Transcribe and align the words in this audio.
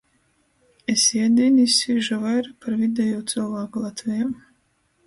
Es 0.93 1.03
iedīni 1.19 1.67
izsvīžu 1.73 2.19
vaira 2.25 2.55
par 2.65 2.79
videjū 2.83 3.21
cylvāku 3.35 3.87
Latvejā. 3.89 4.33